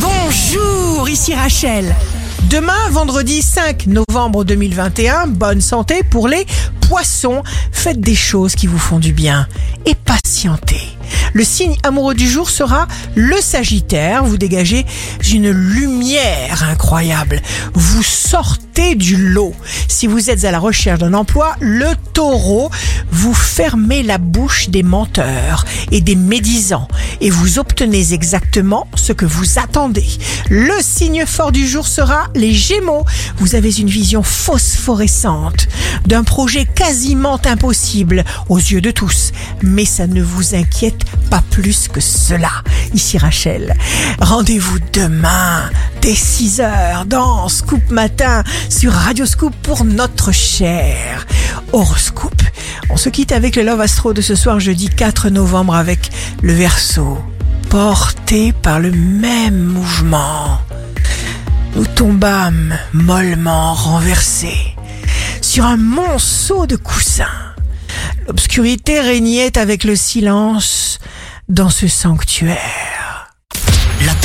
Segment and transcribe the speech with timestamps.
[0.00, 1.94] Bonjour, ici Rachel.
[2.50, 6.46] Demain, vendredi 5 novembre 2021, bonne santé pour les
[6.80, 7.42] poissons.
[7.72, 9.48] Faites des choses qui vous font du bien
[9.86, 10.80] et patientez.
[11.32, 14.24] Le signe amoureux du jour sera le Sagittaire.
[14.24, 14.86] Vous dégagez
[15.32, 17.42] une lumière incroyable.
[17.74, 19.54] Vous sortez du lot.
[19.88, 22.70] Si vous êtes à la recherche d'un emploi, le Taureau,
[23.10, 26.86] vous fermez la bouche des menteurs et des médisants
[27.20, 30.06] et vous obtenez exactement ce que vous attendez.
[30.48, 33.04] Le signe fort du jour sera les Gémeaux.
[33.38, 35.66] Vous avez une vision phosphorescente
[36.06, 41.88] d'un projet quasiment impossible aux yeux de tous, mais ça ne vous inquiète pas plus
[41.88, 42.62] que cela.
[42.94, 43.74] Ici Rachel.
[44.20, 45.68] Rendez-vous demain
[46.00, 51.26] dès 6h dans Scoop Matin sur Radio Scoop pour notre cher
[51.72, 52.42] horoscope.
[52.90, 56.10] On se quitte avec le Love Astro de ce soir jeudi 4 novembre avec
[56.42, 57.18] le Verseau.
[57.70, 60.58] Porté par le même mouvement,
[61.76, 64.74] nous tombâmes mollement renversés
[65.42, 67.26] sur un monceau de coussins.
[68.26, 70.98] L'obscurité régnait avec le silence
[71.48, 72.87] dans ce sanctuaire.